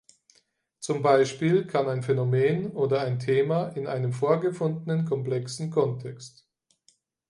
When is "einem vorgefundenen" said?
3.85-5.05